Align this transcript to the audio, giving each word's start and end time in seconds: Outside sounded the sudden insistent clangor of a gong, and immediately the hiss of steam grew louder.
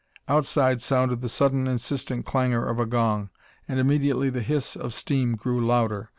Outside 0.27 0.81
sounded 0.81 1.21
the 1.21 1.29
sudden 1.29 1.67
insistent 1.67 2.25
clangor 2.25 2.65
of 2.65 2.79
a 2.79 2.87
gong, 2.87 3.29
and 3.67 3.79
immediately 3.79 4.31
the 4.31 4.41
hiss 4.41 4.75
of 4.75 4.95
steam 4.95 5.35
grew 5.35 5.63
louder. 5.63 6.09